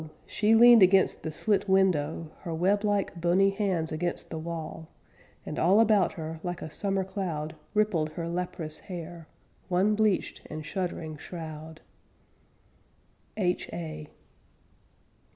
She 0.25 0.55
leaned 0.55 0.81
against 0.81 1.21
the 1.21 1.31
slit 1.31 1.69
window 1.69 2.31
Her 2.39 2.55
web 2.55 2.83
like, 2.83 3.21
bony 3.21 3.51
hands 3.51 3.91
against 3.91 4.31
the 4.31 4.39
wall, 4.39 4.87
And 5.45 5.59
all 5.59 5.79
about 5.79 6.13
her, 6.13 6.39
like 6.41 6.63
a 6.63 6.71
summer 6.71 7.03
cloud 7.03 7.53
Rippled 7.75 8.09
her 8.13 8.27
leprous 8.27 8.79
hair, 8.79 9.27
One 9.69 9.93
bleached 9.93 10.41
and 10.49 10.65
shuddering 10.65 11.17
shroud. 11.17 11.81
H.A. 13.37 14.09